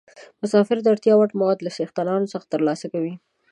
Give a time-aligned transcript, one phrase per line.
[0.41, 3.13] مسافر د اړتیا وړ مواد له څښتنانو څخه ترلاسه کوي.